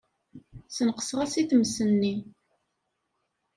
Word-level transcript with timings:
Sneqseɣ-as 0.67 1.33
i 1.41 1.43
tmes-nni. 1.49 2.15